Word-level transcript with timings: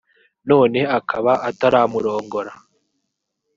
none 0.49 0.79
akaba 0.97 1.33
ataramurongora? 1.49 2.51